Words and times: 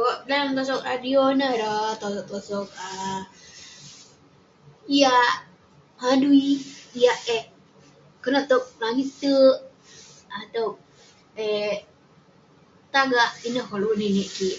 Owk, 0.00 0.18
dan 0.28 0.46
tosog 0.56 0.80
radio 0.88 1.20
ineh 1.34 1.50
ireh 1.56 1.92
tosog 2.00 2.26
tosog 2.32 2.66
um 2.88 3.20
piak, 4.86 5.34
adui, 6.10 6.44
piak 6.92 7.18
eh- 7.36 7.50
konak 8.22 8.44
tog 8.50 8.62
langit 8.82 9.08
terk, 9.20 9.56
konak 10.26 10.46
tog 10.54 10.72
eh 11.44 11.76
tagak. 12.92 13.30
Ineh 13.48 13.64
koluk 13.70 13.92
keninik 13.94 14.28
kik. 14.36 14.58